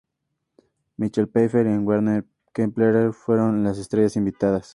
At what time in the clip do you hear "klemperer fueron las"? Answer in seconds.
2.53-3.77